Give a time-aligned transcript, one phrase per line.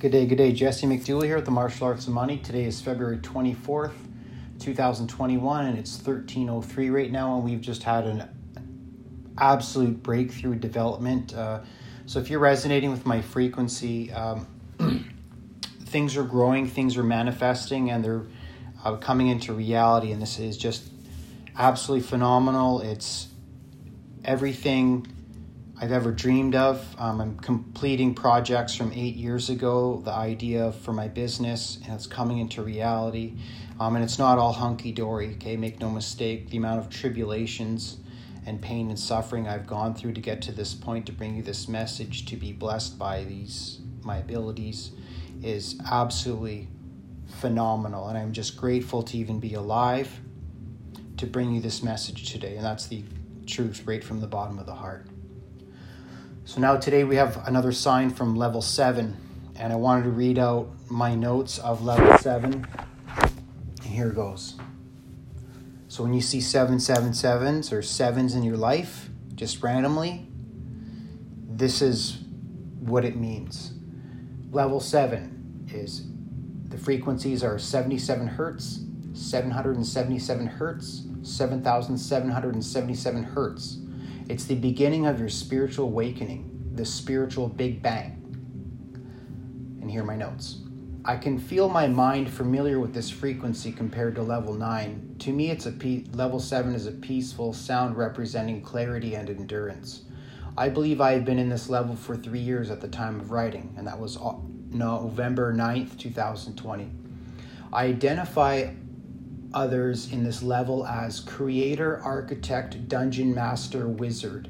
[0.00, 0.52] Good day, good day.
[0.52, 2.38] Jesse McDooley here at the Martial Arts of Money.
[2.38, 3.92] Today is February 24th,
[4.58, 8.26] 2021, and it's 1303 right now, and we've just had an
[9.36, 11.34] absolute breakthrough development.
[11.34, 11.60] Uh,
[12.06, 14.46] so if you're resonating with my frequency, um,
[15.84, 18.24] things are growing, things are manifesting, and they're
[18.82, 20.90] uh, coming into reality, and this is just
[21.58, 22.80] absolutely phenomenal.
[22.80, 23.28] It's
[24.24, 25.06] everything
[25.82, 26.94] I've ever dreamed of.
[26.98, 32.06] Um, I'm completing projects from eight years ago, the idea for my business, and it's
[32.06, 33.38] coming into reality.
[33.80, 35.56] Um, and it's not all hunky dory, okay?
[35.56, 36.50] Make no mistake.
[36.50, 37.96] The amount of tribulations
[38.44, 41.42] and pain and suffering I've gone through to get to this point to bring you
[41.42, 44.92] this message to be blessed by these my abilities
[45.42, 46.68] is absolutely
[47.26, 50.10] phenomenal and I'm just grateful to even be alive
[51.18, 53.04] to bring you this message today and that's the
[53.46, 55.06] truth right from the bottom of the heart.
[56.44, 59.16] So now today we have another sign from level 7
[59.56, 62.54] and I wanted to read out my notes of level 7.
[62.54, 62.66] And
[63.84, 64.56] here goes.
[65.88, 70.28] So when you see 777s or 7s in your life just randomly,
[71.46, 72.18] this is
[72.80, 73.74] what it means.
[74.50, 76.06] Level 7 is
[76.68, 78.80] the frequencies are 77 hertz,
[79.12, 83.76] 777 hertz, 7777 hertz.
[84.30, 88.16] It's the beginning of your spiritual awakening, the spiritual Big Bang.
[89.80, 90.58] And here are my notes.
[91.04, 95.16] I can feel my mind familiar with this frequency compared to level 9.
[95.18, 100.04] To me, it's a pe- level 7 is a peaceful sound representing clarity and endurance.
[100.56, 103.32] I believe I had been in this level for three years at the time of
[103.32, 104.16] writing, and that was
[104.70, 106.88] November 9th, 2020.
[107.72, 108.74] I identify
[109.52, 114.48] others in this level as creator, architect, dungeon master, wizard.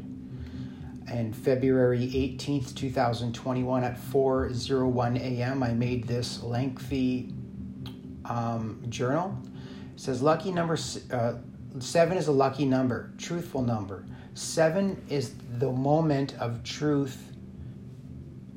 [1.08, 7.32] And February 18th, 2021, at 4:01 a.m., I made this lengthy
[8.24, 9.36] um, journal.
[9.94, 10.78] It says lucky number
[11.10, 11.34] uh,
[11.78, 14.04] seven is a lucky number, truthful number.
[14.34, 17.32] Seven is the moment of truth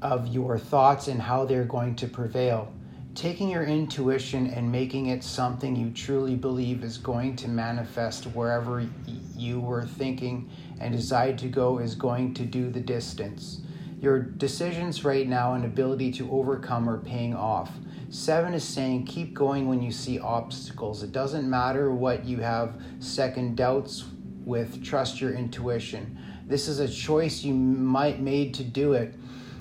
[0.02, 2.72] of your thoughts and how they're going to prevail
[3.16, 8.88] taking your intuition and making it something you truly believe is going to manifest wherever
[9.36, 13.62] you were thinking and decide to go is going to do the distance.
[14.02, 17.72] Your decisions right now and ability to overcome are paying off.
[18.10, 21.04] Seven is saying keep going when you see obstacles.
[21.04, 24.06] It doesn't matter what you have second doubts
[24.44, 26.18] with, trust your intuition.
[26.48, 29.16] This is a choice you might made to do it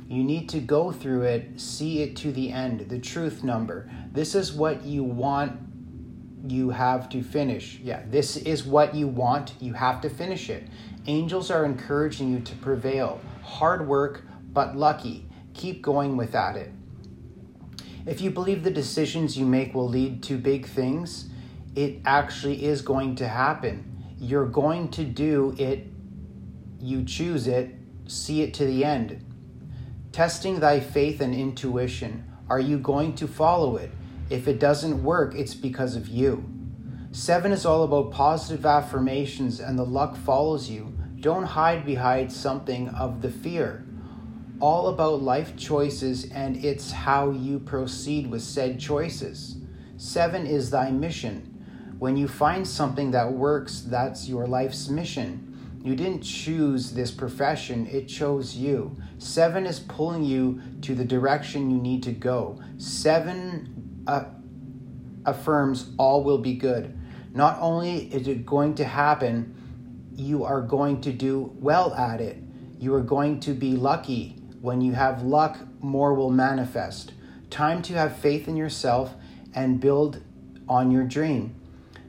[0.08, 3.90] you need to go through it, see it to the end, the truth number.
[4.12, 5.58] This is what you want,
[6.46, 7.78] you have to finish.
[7.78, 10.68] Yeah, this is what you want, you have to finish it.
[11.06, 13.20] Angels are encouraging you to prevail.
[13.42, 15.26] Hard work, but lucky.
[15.54, 16.70] Keep going without it.
[18.04, 21.30] If you believe the decisions you make will lead to big things,
[21.74, 24.14] it actually is going to happen.
[24.18, 25.86] You're going to do it,
[26.80, 27.74] you choose it,
[28.06, 29.24] see it to the end
[30.12, 32.24] testing thy faith and intuition.
[32.50, 33.90] Are you going to follow it?
[34.28, 36.44] If it doesn't work, it's because of you.
[37.12, 40.94] Seven is all about positive affirmations, and the luck follows you.
[41.20, 43.86] Don't hide behind something of the fear.
[44.60, 49.56] All about life choices, and it's how you proceed with said choices.
[49.96, 51.48] Seven is thy mission.
[51.98, 55.51] When you find something that works, that's your life's mission.
[55.82, 58.96] You didn't choose this profession, it chose you.
[59.18, 62.60] Seven is pulling you to the direction you need to go.
[62.78, 64.26] Seven uh,
[65.26, 66.96] affirms all will be good.
[67.34, 69.56] Not only is it going to happen,
[70.14, 72.38] you are going to do well at it.
[72.78, 74.36] You are going to be lucky.
[74.60, 77.12] When you have luck, more will manifest.
[77.50, 79.14] Time to have faith in yourself
[79.52, 80.22] and build
[80.68, 81.56] on your dream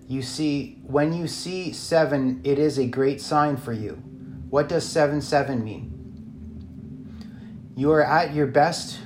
[0.08, 4.02] you see, when you see seven, it is a great sign for you.
[4.50, 5.90] What does 7 7 mean?
[7.76, 9.00] You are at your best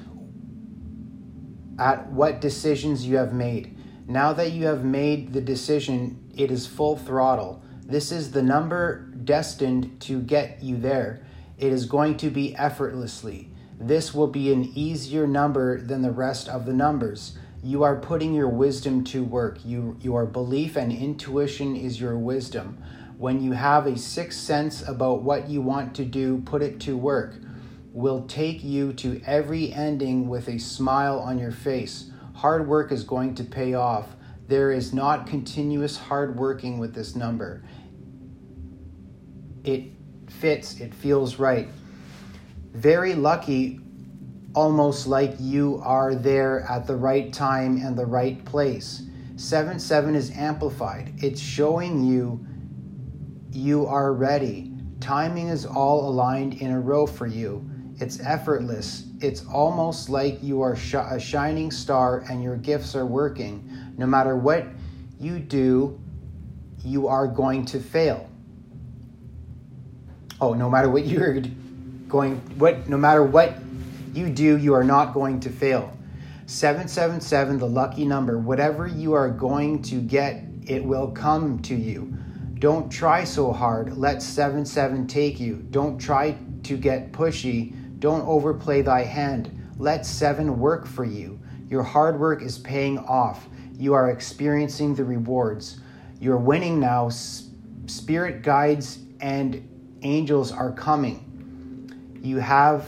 [1.80, 3.78] at what decisions you have made.
[4.08, 7.62] Now that you have made the decision, it is full throttle.
[7.86, 11.26] This is the number destined to get you there.
[11.58, 13.50] It is going to be effortlessly.
[13.80, 18.34] This will be an easier number than the rest of the numbers you are putting
[18.34, 19.60] your wisdom to work.
[19.66, 22.82] You, your belief and intuition is your wisdom.
[23.18, 26.96] When you have a sixth sense about what you want to do, put it to
[26.96, 27.36] work.
[27.92, 32.10] Will take you to every ending with a smile on your face.
[32.36, 34.16] Hard work is going to pay off.
[34.48, 37.66] There is not continuous hard working with this number.
[39.66, 39.92] It
[40.30, 41.68] fits, it feels right.
[42.72, 43.82] Very lucky
[44.58, 49.04] almost like you are there at the right time and the right place.
[49.36, 52.44] 7 7 is amplified, it's showing you
[53.52, 54.72] you are ready.
[55.00, 57.70] Timing is all aligned in a row for you.
[58.00, 59.06] It's effortless.
[59.22, 63.64] It's almost like you are sh- a shining star and your gifts are working.
[63.96, 64.66] No matter what
[65.20, 66.00] you do,
[66.84, 68.28] you are going to fail.
[70.42, 71.42] Oh, no matter what you're
[72.08, 73.54] going what no matter what
[74.18, 75.94] you do, you are not going to fail.
[76.48, 78.40] 777 the lucky number.
[78.40, 82.18] Whatever you are going to get, it will come to you.
[82.60, 83.98] Don't try so hard.
[83.98, 85.66] Let 7 7 take you.
[85.70, 88.00] Don't try to get pushy.
[88.00, 89.52] Don't overplay thy hand.
[89.78, 91.40] Let 7 work for you.
[91.70, 93.48] Your hard work is paying off.
[93.74, 95.82] You are experiencing the rewards.
[96.20, 97.10] You're winning now.
[97.10, 99.68] Spirit guides and
[100.02, 101.24] angels are coming.
[102.24, 102.88] You have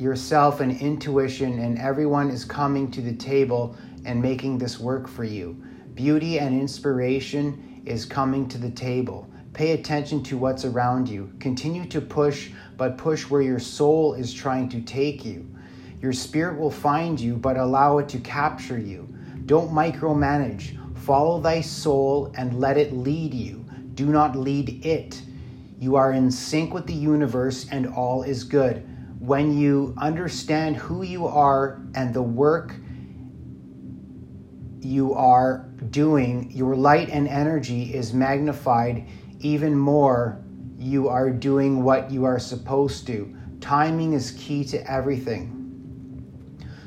[0.00, 5.24] yourself and intuition, and everyone is coming to the table and making this work for
[5.24, 5.62] you.
[5.94, 9.28] Beauty and inspiration is coming to the table.
[9.52, 11.32] Pay attention to what's around you.
[11.40, 15.46] Continue to push, but push where your soul is trying to take you.
[16.00, 19.06] Your spirit will find you, but allow it to capture you.
[19.46, 20.78] Don't micromanage.
[20.98, 23.64] Follow thy soul and let it lead you.
[23.94, 25.20] Do not lead it.
[25.78, 28.86] You are in sync with the universe, and all is good.
[29.20, 32.74] When you understand who you are and the work
[34.80, 39.06] you are doing, your light and energy is magnified
[39.40, 40.42] even more.
[40.78, 43.36] You are doing what you are supposed to.
[43.60, 45.58] Timing is key to everything.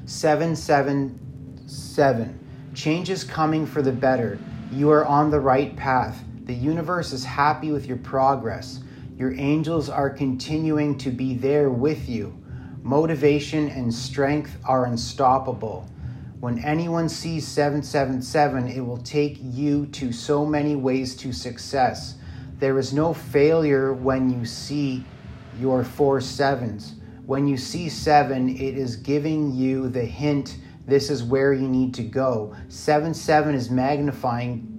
[0.05, 2.39] 777.
[2.73, 4.39] Change is coming for the better.
[4.71, 6.23] You are on the right path.
[6.45, 8.79] The universe is happy with your progress.
[9.17, 12.37] Your angels are continuing to be there with you.
[12.81, 15.87] Motivation and strength are unstoppable.
[16.39, 22.15] When anyone sees 777, it will take you to so many ways to success.
[22.59, 25.05] There is no failure when you see
[25.59, 26.95] your four sevens.
[27.25, 31.93] When you see seven, it is giving you the hint this is where you need
[31.95, 32.55] to go.
[32.67, 34.69] 7 7 is magnifying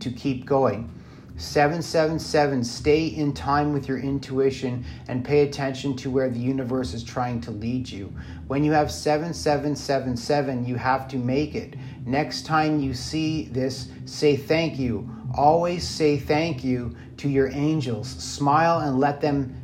[0.00, 0.92] to keep going.
[1.40, 7.02] 777 stay in time with your intuition and pay attention to where the universe is
[7.02, 8.12] trying to lead you.
[8.46, 11.76] When you have 7777 you have to make it.
[12.04, 15.08] Next time you see this say thank you.
[15.34, 18.08] Always say thank you to your angels.
[18.08, 19.56] Smile and let them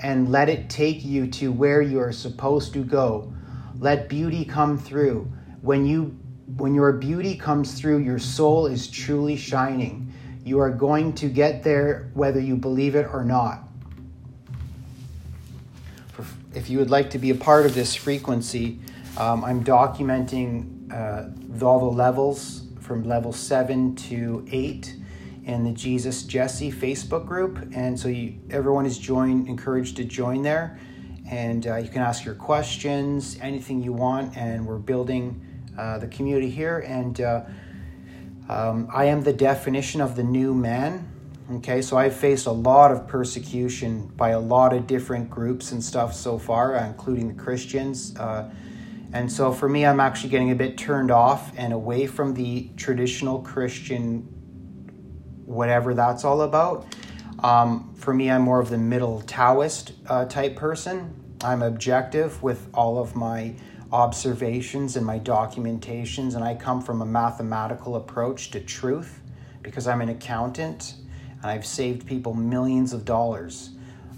[0.00, 3.32] and let it take you to where you are supposed to go.
[3.78, 5.30] Let beauty come through.
[5.62, 6.18] When you
[6.56, 10.12] when your beauty comes through your soul is truly shining
[10.44, 13.60] you are going to get there whether you believe it or not.
[16.54, 18.78] If you would like to be a part of this frequency,
[19.16, 24.94] um, I'm documenting uh, all the levels from level 7 to 8
[25.46, 27.58] in the Jesus Jesse Facebook group.
[27.74, 30.78] And so you, everyone is joined, encouraged to join there.
[31.28, 34.36] And uh, you can ask your questions, anything you want.
[34.36, 35.40] And we're building
[35.76, 36.84] uh, the community here.
[36.86, 37.44] And uh,
[38.48, 41.10] um, I am the definition of the new man.
[41.50, 45.84] Okay, so I've faced a lot of persecution by a lot of different groups and
[45.84, 48.16] stuff so far, uh, including the Christians.
[48.16, 48.50] Uh,
[49.12, 52.70] and so for me, I'm actually getting a bit turned off and away from the
[52.76, 54.22] traditional Christian,
[55.44, 56.86] whatever that's all about.
[57.40, 61.14] Um, for me, I'm more of the middle Taoist uh, type person.
[61.42, 63.54] I'm objective with all of my
[63.94, 69.20] observations and my documentations, and I come from a mathematical approach to truth
[69.62, 70.96] because I'm an accountant
[71.40, 73.70] and I've saved people millions of dollars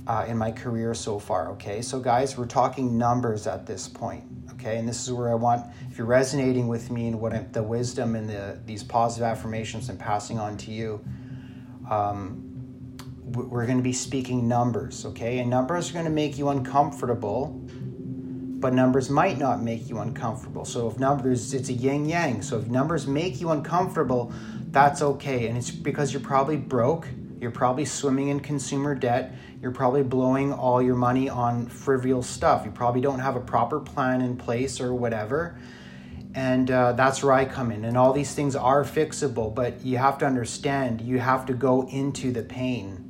[0.07, 1.51] uh, in my career so far.
[1.51, 4.25] Okay, so guys, we're talking numbers at this point.
[4.53, 7.53] Okay, and this is where I want, if you're resonating with me and what I'm,
[7.53, 11.05] the wisdom and the these positive affirmations I'm passing on to you,
[11.91, 12.43] um,
[13.25, 15.05] we're going to be speaking numbers.
[15.05, 17.63] Okay, and numbers are going to make you uncomfortable
[18.59, 20.65] but numbers might not make you uncomfortable.
[20.65, 22.41] So if numbers, it's a yin yang.
[22.41, 24.33] So if numbers make you uncomfortable,
[24.71, 25.47] that's okay.
[25.49, 27.07] And it's because you're probably broke,
[27.39, 32.65] you're probably swimming in consumer debt, you're probably blowing all your money on frivolous stuff.
[32.65, 35.59] You probably don't have a proper plan in place or whatever.
[36.35, 37.85] And uh, that's where I come in.
[37.85, 41.89] And all these things are fixable, but you have to understand you have to go
[41.89, 43.06] into the pain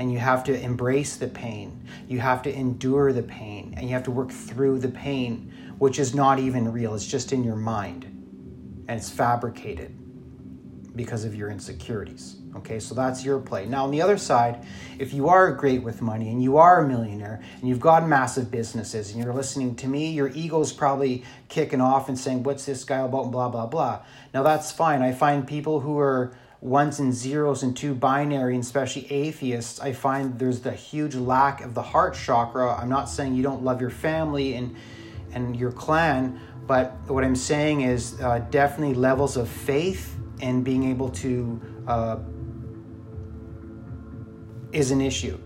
[0.00, 1.86] and you have to embrace the pain.
[2.08, 5.98] You have to endure the pain and you have to work through the pain, which
[5.98, 6.94] is not even real.
[6.94, 8.04] It's just in your mind
[8.88, 9.94] and it's fabricated
[10.96, 12.36] because of your insecurities.
[12.56, 13.66] Okay, so that's your play.
[13.66, 14.64] Now, on the other side,
[14.98, 18.50] if you are great with money and you are a millionaire and you've got massive
[18.50, 22.84] businesses and you're listening to me, your ego's probably kicking off and saying, What's this
[22.84, 23.24] guy about?
[23.24, 24.00] And blah, blah, blah.
[24.32, 25.02] Now, that's fine.
[25.02, 29.92] I find people who are ones and zeros and two binary, and especially atheists, I
[29.92, 32.74] find there's the huge lack of the heart chakra.
[32.74, 34.76] I'm not saying you don't love your family and,
[35.32, 40.84] and your clan, but what I'm saying is uh, definitely levels of faith and being
[40.84, 41.60] able to.
[41.86, 42.18] Uh,
[44.72, 45.38] is an issue.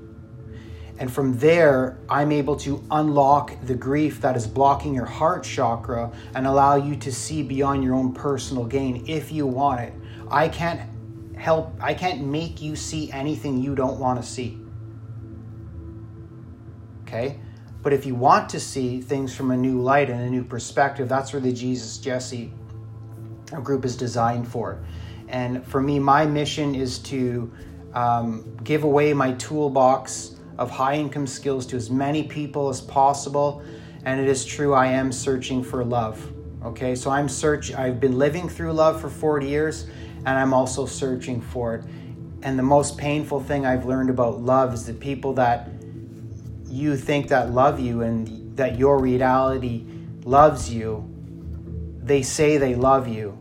[0.99, 6.12] And from there, I'm able to unlock the grief that is blocking your heart chakra
[6.35, 9.92] and allow you to see beyond your own personal gain if you want it.
[10.30, 10.80] I can't
[11.44, 14.58] help, I can't make you see anything you don't want to see.
[17.02, 17.38] Okay?
[17.82, 21.06] But if you want to see things from a new light and a new perspective,
[21.06, 22.50] that's where the Jesus Jesse
[23.62, 24.82] group is designed for.
[25.28, 27.52] And for me, my mission is to
[27.92, 33.62] um, give away my toolbox of high income skills to as many people as possible.
[34.06, 36.32] And it is true, I am searching for love.
[36.64, 37.74] Okay, so I'm search.
[37.74, 39.86] I've been living through love for 40 years,
[40.26, 41.84] and I'm also searching for it.
[42.42, 45.70] And the most painful thing I've learned about love is the people that
[46.66, 49.86] you think that love you and that your reality
[50.24, 51.08] loves you,
[52.02, 53.38] they say they love you.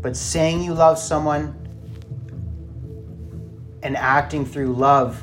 [0.00, 1.56] But saying you love someone
[3.82, 5.22] and acting through love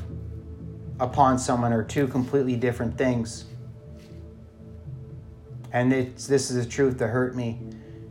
[0.99, 3.45] upon someone are two completely different things.
[5.71, 7.59] And it's, this is the truth that hurt me.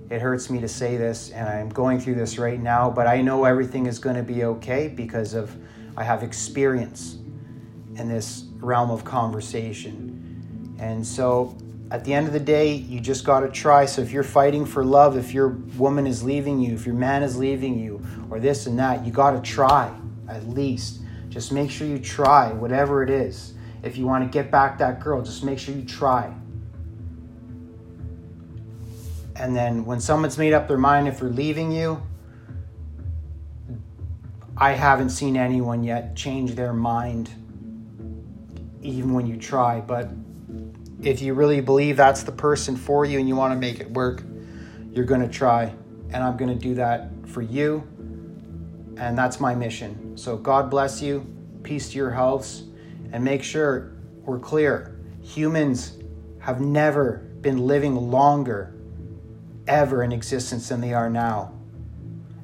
[0.09, 3.23] It hurts me to say this, and I'm going through this right now, but I
[3.23, 5.57] know everything is going to be okay because of
[5.97, 7.19] I have experience
[7.97, 10.77] in this realm of conversation.
[10.79, 11.57] And so
[11.91, 13.87] at the end of the day, you just got to try.
[13.87, 17.23] So if you're fighting for love, if your woman is leaving you, if your man
[17.23, 19.93] is leaving you, or this and that, you got to try
[20.29, 21.01] at least.
[21.29, 23.55] Just make sure you try, whatever it is.
[23.83, 26.33] If you want to get back that girl, just make sure you try.
[29.39, 32.03] And then when someone's made up their mind if they're leaving you,
[34.57, 37.31] I haven't seen anyone yet change their mind,
[38.83, 39.81] even when you try.
[39.81, 40.11] But
[41.03, 43.91] if you really believe that's the person for you and you want to make it
[43.91, 44.23] work,
[44.93, 45.75] you're going to try.
[46.11, 47.87] And I'm going to do that for you
[48.97, 50.17] and that's my mission.
[50.17, 51.27] So God bless you,
[51.63, 52.65] peace to your house,
[53.13, 54.99] and make sure we're clear.
[55.23, 55.99] Humans
[56.41, 58.75] have never been living longer
[59.67, 61.53] ever in existence than they are now.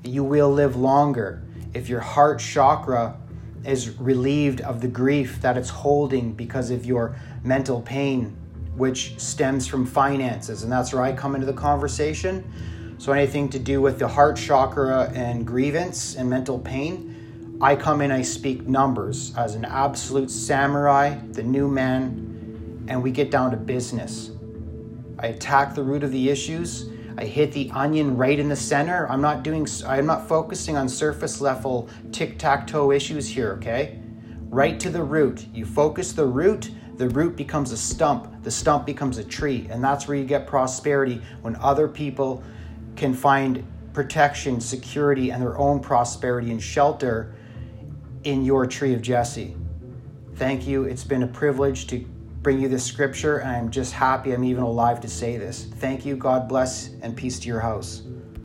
[0.04, 1.42] You will live longer
[1.74, 3.16] if your heart chakra
[3.64, 8.36] is relieved of the grief that it's holding because of your mental pain,
[8.76, 10.62] which stems from finances.
[10.62, 12.44] And that's where I come into the conversation.
[12.98, 18.00] So, anything to do with the heart chakra and grievance and mental pain, I come
[18.00, 23.52] in, I speak numbers as an absolute samurai, the new man, and we get down
[23.52, 24.30] to business.
[25.18, 26.88] I attack the root of the issues.
[27.18, 29.08] I hit the onion right in the center.
[29.08, 33.98] I'm not doing, I'm not focusing on surface level tic tac toe issues here, okay?
[34.48, 35.46] Right to the root.
[35.52, 39.82] You focus the root, the root becomes a stump, the stump becomes a tree, and
[39.82, 42.42] that's where you get prosperity when other people
[42.96, 47.34] can find protection, security, and their own prosperity and shelter
[48.24, 49.56] in your tree of Jesse.
[50.36, 50.84] Thank you.
[50.84, 52.04] It's been a privilege to
[52.42, 55.64] bring you this scripture, and I'm just happy I'm even alive to say this.
[55.76, 56.16] Thank you.
[56.16, 58.02] God bless, and peace to your house.